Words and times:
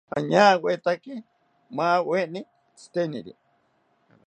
Añawetaki 0.17 1.13
maaweni 1.75 2.41
tziteniri 2.77 3.33